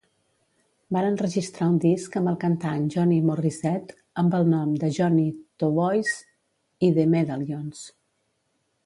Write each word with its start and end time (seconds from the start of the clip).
Van 0.95 1.07
enregistrar 1.09 1.65
un 1.71 1.75
disc 1.83 2.15
amb 2.21 2.31
el 2.31 2.39
cantant 2.43 2.87
Johnny 2.95 3.19
Morrisette, 3.27 3.97
amb 4.23 4.39
el 4.39 4.49
nom 4.55 4.73
de 4.85 4.89
Johnny 4.97 5.27
Twovoice 5.65 6.17
i 6.89 6.91
The 6.97 7.07
Medallions. 7.13 7.85